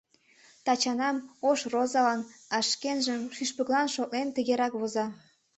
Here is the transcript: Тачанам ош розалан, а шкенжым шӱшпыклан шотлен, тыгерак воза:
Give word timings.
Тачанам 0.65 1.17
ош 1.49 1.59
розалан, 1.73 2.21
а 2.55 2.57
шкенжым 2.69 3.21
шӱшпыклан 3.35 3.87
шотлен, 3.95 4.27
тыгерак 4.35 4.73
воза: 4.79 5.05